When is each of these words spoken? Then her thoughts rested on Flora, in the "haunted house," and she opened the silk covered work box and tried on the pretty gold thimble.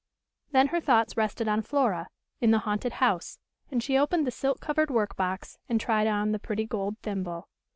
Then 0.49 0.69
her 0.69 0.81
thoughts 0.81 1.15
rested 1.15 1.47
on 1.47 1.61
Flora, 1.61 2.07
in 2.39 2.49
the 2.49 2.57
"haunted 2.65 2.93
house," 2.93 3.37
and 3.69 3.83
she 3.83 3.99
opened 3.99 4.25
the 4.25 4.31
silk 4.31 4.59
covered 4.59 4.89
work 4.89 5.15
box 5.15 5.59
and 5.69 5.79
tried 5.79 6.07
on 6.07 6.31
the 6.31 6.39
pretty 6.39 6.65
gold 6.65 6.97
thimble. 7.03 7.47